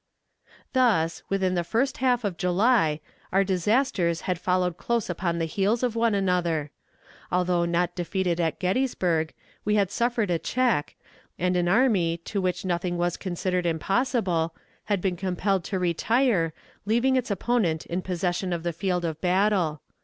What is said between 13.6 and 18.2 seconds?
impossible, had been compelled to retire, leaving its opponent in